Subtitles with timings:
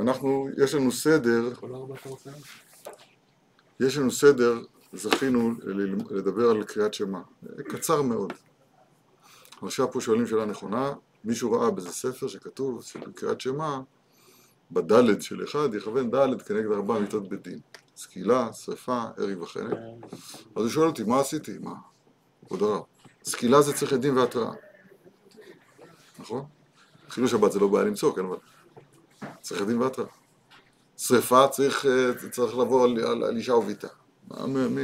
[0.00, 1.52] אנחנו, יש לנו סדר?
[3.80, 4.62] יש לנו סדר,
[4.92, 5.50] זכינו
[6.10, 7.20] לדבר על קריאת שמע.
[7.68, 8.32] קצר מאוד.
[9.62, 10.92] עכשיו פה שואלים שאלה נכונה,
[11.24, 13.78] מישהו ראה באיזה ספר שכתוב שבקריאת שמע,
[14.70, 17.60] בדלת של אחד יכוון דלת כנגד ארבע מיתות בית דין.
[17.96, 19.78] סקילה, שרפה, הרג וחנק.
[20.56, 21.58] אז הוא שואל אותי, מה עשיתי?
[21.60, 21.74] מה?
[22.46, 22.82] כבוד הרב.
[23.24, 24.52] סקילה זה צריך עדים והתראה.
[26.18, 26.44] נכון?
[27.08, 28.36] חילול שבת זה לא בעיה למצוא, כן, אבל
[29.52, 30.06] צריך עדים והתראה.
[30.98, 33.88] שרפה צריך, אה, צריך לבוא על, על, על אישה וביתה.
[34.30, 34.78] מ,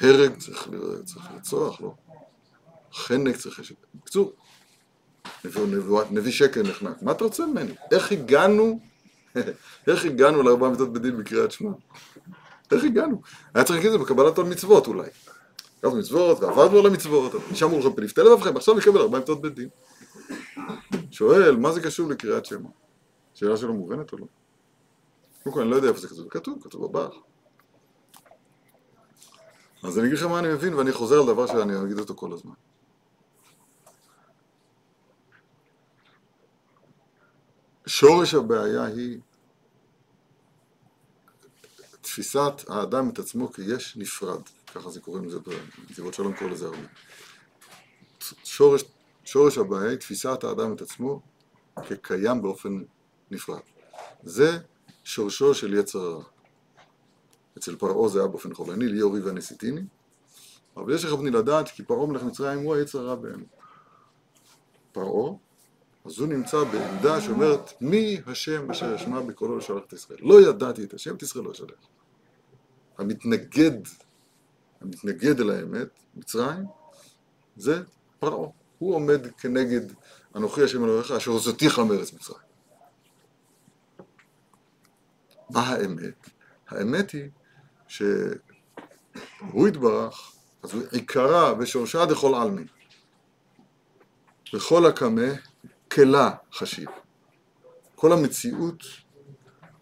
[0.00, 1.94] הרג צריך, ל- צריך לרצוח, לא?
[2.94, 3.60] חנק צריך...
[3.60, 4.32] לש- בקיצור,
[5.44, 7.02] נביא, נביא, נביא שקר נחנק.
[7.02, 7.72] מה אתה רוצה ממני?
[7.92, 8.80] איך הגענו,
[9.88, 11.70] איך הגענו לארבע מיתות בדין בקריאת שמע?
[12.72, 13.22] איך הגענו?
[13.54, 15.08] היה צריך להגיד את זה בקבלת עול מצוות אולי.
[15.80, 19.54] קבלנו מצוות ועבדנו על המצוות, אבל נשארנו לכם פנפתה לבבכם, עכשיו נקבל ארבע מיתות בית
[19.54, 19.68] דין.
[21.20, 22.68] שואל, מה זה קשור לקריאת שמע?
[23.34, 24.26] שאלה שלא מובנת או לא?
[25.42, 27.14] קודם כל אני לא יודע איפה זה כתוב, כתוב, כתוב בבח.
[29.82, 32.32] אז אני אגיד לכם מה אני מבין ואני חוזר על דבר שאני אגיד אותו כל
[32.32, 32.54] הזמן.
[37.86, 39.18] שורש הבעיה היא
[42.00, 44.42] תפיסת האדם את עצמו כיש נפרד,
[44.74, 46.88] ככה זה קוראים לזה בנתיבות שלום קורא לזה הרבה.
[48.44, 48.84] שורש,
[49.30, 51.20] שורש הבעיה היא תפיסת האדם את עצמו
[51.76, 52.82] כקיים באופן
[53.30, 53.60] נפרד.
[54.22, 54.58] זה
[55.04, 56.24] שורשו של יצר הרע.
[57.58, 59.80] אצל פרעה זה היה באופן חולני, לי אורי ונסיתיני,
[60.76, 63.46] אבל יש לך בני לדעת כי פרעה מלך מצרים הוא היצר הרע באמת.
[64.92, 65.32] פרעה,
[66.04, 70.18] אז הוא נמצא בעמדה שאומרת מי השם אשר ישמע בקולו לשלח את ישראל.
[70.22, 71.88] לא ידעתי את השם, את ישראל לא אשלח.
[72.98, 73.78] המתנגד,
[74.80, 76.64] המתנגד אל האמת, מצרים,
[77.56, 77.82] זה
[78.18, 78.59] פרעה.
[78.80, 79.80] הוא עומד כנגד
[80.36, 82.40] אנוכי השם אלוהיך אשר הוצאתיך מארץ מצרים.
[85.50, 86.30] מה האמת?
[86.68, 87.28] האמת היא
[87.88, 90.32] שהוא יתברך,
[90.62, 92.66] אז הוא עיקרה ושורשה דכל עלמין.
[94.54, 95.32] וכל הקמה
[95.92, 96.88] כלה חשיב.
[97.94, 98.84] כל המציאות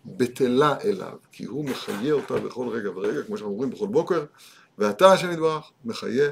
[0.04, 4.24] בטלה אליו, כי הוא מחיה אותה בכל רגע ורגע, כמו שאנחנו אומרים בכל בוקר,
[4.78, 6.30] ואתה השם יתברך מחיה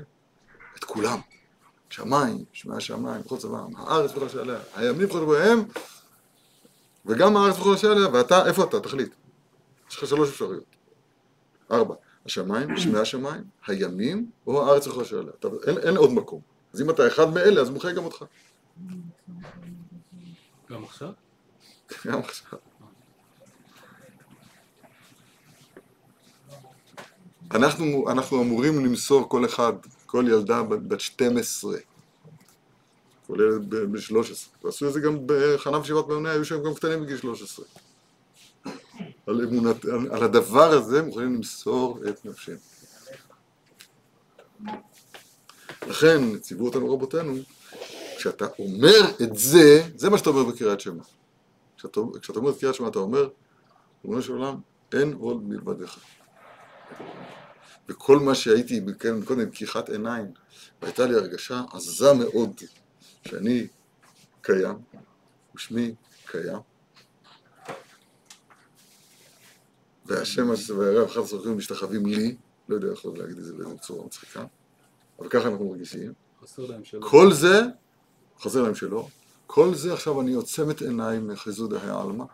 [0.76, 1.20] את כולם.
[1.96, 5.64] שמיים, שמי השמיים, בכל צבאם, הארץ וכל אשר עליה, הימים וכל בהם,
[7.06, 8.80] וגם הארץ וכל אשר עליה, ואתה, איפה אתה?
[8.80, 9.14] תחליט.
[9.90, 10.64] יש לך שלוש אפשרויות.
[11.70, 11.94] ארבע.
[12.26, 15.32] השמיים, שמי השמיים, הימים, או הארץ וכל אשר עליה.
[15.40, 16.40] אתה, אין, אין עוד מקום.
[16.74, 18.24] אז אם אתה אחד מאלה, אז מוחיה גם אותך.
[20.70, 21.10] גם עכשיו?
[22.06, 22.58] גם עכשיו.
[27.50, 29.72] אנחנו, אנחנו אמורים למסור כל אחד,
[30.06, 31.76] כל ילדה בת בת 12,
[33.26, 34.54] כל ילד ב- בן 13.
[34.64, 37.66] ועשו את זה גם בחנם שבעת בני, היו שם גם קטנים בגיל 13.
[39.26, 42.56] על, אמונת, על, על הדבר הזה יכולים למסור את נפשם.
[45.86, 47.34] לכן ציוו אותנו רבותינו,
[48.16, 51.02] כשאתה אומר את זה, זה מה שאתה אומר בקריאת שמע.
[51.76, 53.28] כשאתה, כשאתה אומר את קריאת שמע אתה אומר,
[54.04, 54.54] ריבונו של עולם,
[54.92, 55.98] אין עוד מלבדך.
[57.88, 60.26] וכל מה שהייתי כן, קודם פקיחת עיניים,
[60.82, 62.60] והייתה לי הרגשה עזה מאוד
[63.28, 63.66] שאני
[64.42, 64.76] קיים,
[65.56, 65.94] ושמי
[66.26, 66.58] קיים.
[70.06, 72.36] והשם והרב אחד צורכים משתחווים לי,
[72.68, 74.44] לא יודע איך עוד להגיד את זה באיזה צורה מצחיקה,
[75.18, 76.12] אבל ככה אנחנו מרגישים.
[77.00, 77.60] כל זה,
[78.38, 79.08] חוזר להם שלא,
[79.46, 82.24] כל זה עכשיו אני עוצם את עיניי מחיזוד העלמא,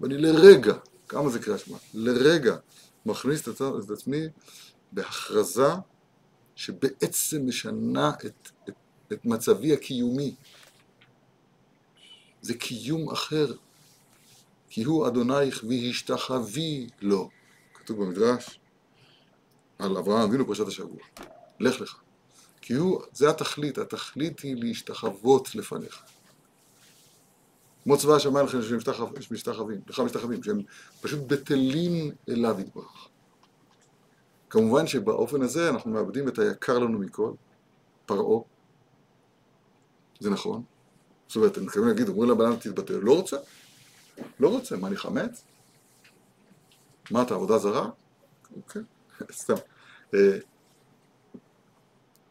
[0.00, 0.74] ואני לרגע,
[1.08, 2.56] כמה זה קריאה שמע, לרגע
[3.06, 3.60] מכניס את,
[3.92, 4.20] עצמי
[4.92, 5.68] בהכרזה
[6.56, 8.74] שבעצם משנה את, את,
[9.12, 10.34] את מצבי הקיומי.
[12.42, 13.54] זה קיום אחר,
[14.68, 17.30] כי הוא אדונייך והשתחווי לו.
[17.74, 18.58] כתוב במדרש
[19.78, 21.00] על אברהם אבינו פרשת השבוע.
[21.60, 21.96] לך לך.
[22.60, 26.02] כי הוא, זה התכלית, התכלית היא להשתחוות לפניך.
[27.84, 28.72] כמו צבא השמיים לכן יש
[29.32, 30.62] משתחווים, לך משתחווים, שהם
[31.00, 33.08] פשוט בטלים אליו יתברך.
[34.50, 37.32] כמובן שבאופן הזה אנחנו מאבדים את היקר לנו מכל,
[38.06, 38.42] פרעה.
[40.20, 40.62] זה נכון.
[41.28, 43.36] זאת אומרת, אני מתכוון להגיד, אומרים לבן אדם תתבטל, לא רוצה,
[44.40, 45.44] לא רוצה, מה אני חמץ?
[47.10, 47.90] מה אתה, עבודה זרה?
[48.56, 48.82] אוקיי,
[49.32, 49.54] סתם.
[50.14, 50.38] אה,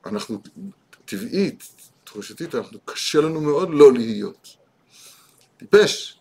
[0.05, 0.41] אנחנו,
[1.05, 1.63] טבעית,
[2.03, 4.62] תחושתית, אנחנו, קשה לנו מאוד לא להיות.
[5.63, 6.19] טיפש.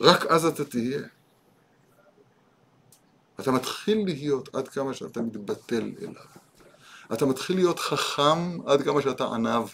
[0.00, 1.00] רק אז אתה תהיה.
[3.40, 6.24] אתה מתחיל להיות עד כמה שאתה מתבטל אליו.
[7.12, 9.68] אתה מתחיל להיות חכם עד כמה שאתה ענב.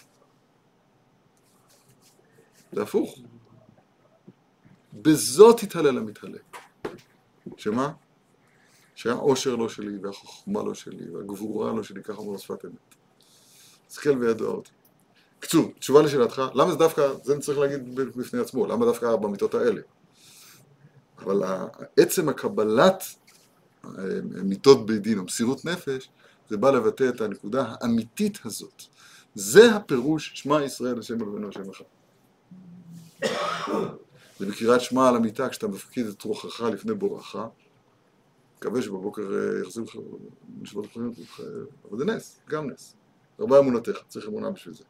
[2.71, 3.19] זה הפוך.
[4.93, 6.39] בזאת התהלל המתהלל.
[7.57, 7.93] שמה?
[8.95, 12.95] שהעושר לא שלי, והחוכמה לא שלי, והגבורה לא שלי, ככה אומר שפת אמת.
[13.89, 14.71] השכל וידוע אותי.
[15.41, 19.81] קצור, תשובה לשאלתך, למה זה דווקא, זה צריך להגיד בפני עצמו, למה דווקא במיטות האלה?
[21.19, 21.43] אבל
[21.97, 23.03] עצם הקבלת
[23.85, 23.91] אה,
[24.23, 26.09] מיטות בית דין או מסירות נפש,
[26.49, 28.83] זה בא לבטא את הנקודה האמיתית הזאת.
[29.35, 31.85] זה הפירוש שמע ישראל השם אלוהינו השם אחד.
[34.39, 37.35] זה בקריאת שמע על המיטה, כשאתה מפקיד את רוחך לפני בורך,
[38.57, 39.95] מקווה שבבוקר אה, יחזירו לך
[40.61, 41.13] נשמות אחרים,
[41.89, 42.95] אבל זה נס, גם נס.
[43.39, 44.83] הרבה אמונתך, צריך אמונה בשביל זה.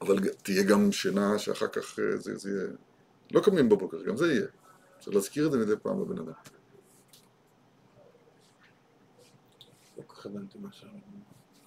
[0.00, 2.68] אבל תהיה גם שינה שאחר כך אה, זה, זה יהיה...
[3.32, 4.46] לא קמים בבוקר, גם זה יהיה.
[5.00, 6.32] צריך להזכיר את זה מדי פעם לבן אדם.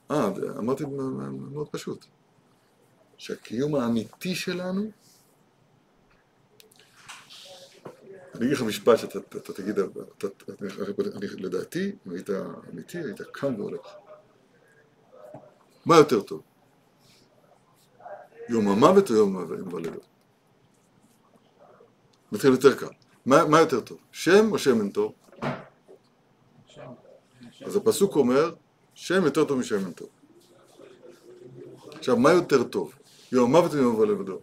[0.09, 0.15] לא.
[0.15, 0.83] אה, אמרתי
[1.51, 2.06] מאוד פשוט.
[3.18, 4.91] שהקיום האמיתי שלנו
[8.35, 9.75] אני אגיד לך משפט שאתה אתה תגיד,
[11.38, 12.30] לדעתי, אם היית
[12.74, 13.88] אמיתי, היית קם והולך.
[15.85, 16.41] מה יותר טוב?
[18.50, 19.38] יום המוות או יום
[19.75, 20.06] הלידות?
[22.31, 22.88] נתחיל יותר קל.
[23.25, 23.98] מה, מה יותר טוב?
[24.12, 25.13] שם או שמן טוב?
[27.66, 28.54] אז הפסוק אומר,
[28.94, 30.10] שם יותר טוב משמן טוב.
[31.92, 32.94] עכשיו, מה יותר טוב?
[33.31, 34.42] יום המוות או יום הלידות?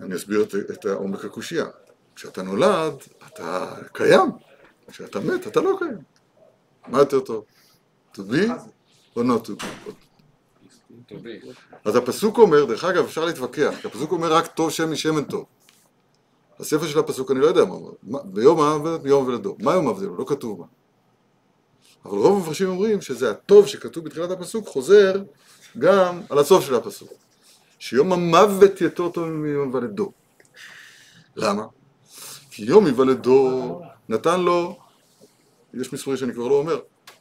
[0.00, 1.66] אני אסביר את, את עומק הקושייה.
[2.14, 2.94] כשאתה נולד,
[3.26, 4.30] אתה קיים.
[4.88, 5.98] כשאתה מת, אתה לא קיים.
[6.86, 7.44] מה יותר טוב?
[8.14, 8.50] to be
[9.16, 9.90] או not to be?
[11.84, 15.44] אז הפסוק אומר, דרך אגב, אפשר להתווכח, כי הפסוק אומר רק טוב שם משמן טוב.
[16.60, 17.90] הספר של הפסוק אני לא יודע מה אומר,
[18.24, 19.56] ביום העבד ביום ולדור.
[19.60, 20.02] מה יום העבד?
[20.18, 20.66] לא כתוב מה.
[22.04, 25.22] אבל רוב המפרשים אומרים שזה הטוב שכתוב בתחילת הפסוק חוזר
[25.78, 27.12] גם על הסוף של הפסוק.
[27.78, 30.12] שיום המוות יותר טוב מיום היוולדו.
[31.36, 31.66] למה?
[32.50, 34.78] כי יום היוולדו נתן לו,
[35.74, 36.80] יש מספרי שאני כבר לא אומר,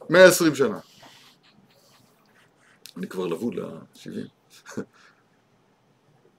[0.09, 0.79] 120 שנה.
[2.97, 4.29] אני כבר לבוד ל-70.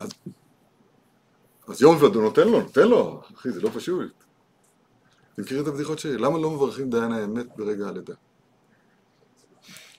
[0.01, 0.11] אז,
[1.69, 4.25] אז יום היוולדו נותן לו, נותן לו, אחי, זה לא פשוט.
[5.35, 6.17] אתם מכירים את הבדיחות שלי?
[6.17, 8.15] למה לא מברכים דיין האמת ברגע הלידה?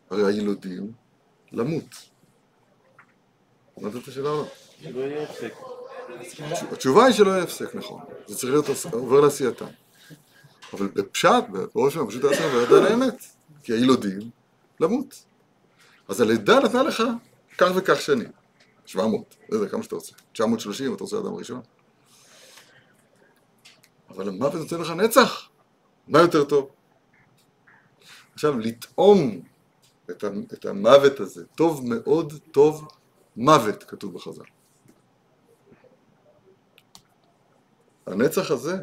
[0.09, 0.91] הרי הילודים
[1.51, 1.95] למות.
[3.77, 4.47] הבנת את השאלה או לא?
[4.81, 5.53] שלא יהיה הפסק.
[6.71, 8.01] התשובה היא שלא יהיה הפסק, נכון.
[8.27, 9.65] זה צריך להיות עובר לעשייתם.
[10.73, 11.43] אבל בפשט,
[11.75, 13.25] בראש שלנו, פשוט היה צריך לדעת האמת.
[13.63, 14.29] כי הילודים
[14.79, 15.23] למות.
[16.07, 17.03] אז הלידה נתנה לך
[17.57, 18.31] כך וכך שנים.
[18.85, 20.15] 700, לא יודע, כמה שאתה רוצה.
[20.33, 21.61] 930, אתה רוצה אדם ראשון.
[24.09, 25.49] אבל המוות נותן לך נצח.
[26.07, 26.69] מה יותר טוב?
[28.33, 29.41] עכשיו, לטעום
[30.53, 32.87] את המוות הזה, טוב מאוד, טוב
[33.35, 34.43] מוות, כתוב בחז"ל.
[38.05, 38.75] הנצח הזה,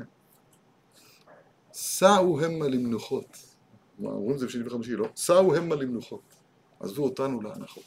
[1.73, 3.39] סעו המה למנוחות.
[3.99, 5.09] מה, אומרים את זה בשביל בחמישי, לא?
[5.17, 6.38] סעו המה למנוחות.
[6.81, 7.85] עזבו אותנו להנחות.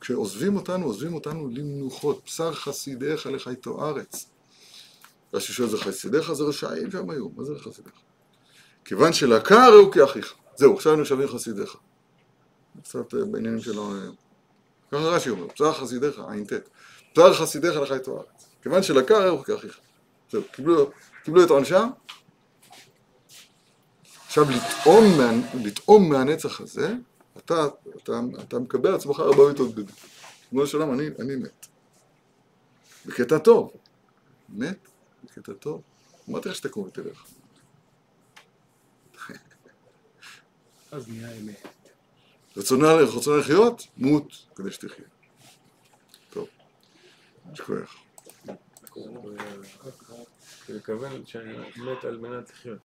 [0.00, 2.22] כשעוזבים אותנו, עוזבים אותנו למנוחות.
[2.26, 4.30] בשר חסידיך לחייתו ארץ.
[5.34, 6.32] רש"י שואל, זה חסידיך?
[6.32, 7.28] זה רשעים שם היו.
[7.36, 7.92] מה זה חסידיך?
[8.84, 10.34] כיוון שלקה הרי הוא כאחיך.
[10.56, 11.76] זהו, עכשיו אנחנו שווים חסידיך.
[12.82, 13.92] קצת אה, בעניינים שלו
[14.92, 16.52] ככה רש"י אומר, בשר חסידיך, ע"ט,
[17.12, 18.48] בשר חסידיך לך את הארץ.
[18.62, 19.78] כיוון שלקה ערך כאחיך.
[20.30, 20.90] זהו, קיבלו,
[21.24, 21.88] קיבלו את עונשם.
[24.26, 25.04] עכשיו לטעום,
[25.64, 26.94] לטעום מהנצח הזה,
[27.38, 29.94] אתה, אתה, אתה מקבל עצמך ארבע מיטות בדין.
[30.50, 31.66] כמו לשלום, אני, אני מת.
[33.06, 33.72] בקטע טוב.
[34.48, 34.88] מת?
[35.24, 35.82] בקטע טוב.
[36.28, 37.24] אמרתי לך שתקום ותלך.
[40.92, 41.66] אז נהיה אמת.
[42.56, 42.86] רצונה
[43.38, 45.04] לחיות, מות כדי שתחיה.
[46.30, 46.48] טוב,
[47.52, 47.96] יש כוח.
[50.68, 52.78] לכוון שאני מת על מנת לחיות.